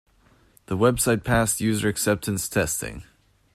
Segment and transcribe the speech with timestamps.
[0.65, 3.03] The website passed user acceptance testing.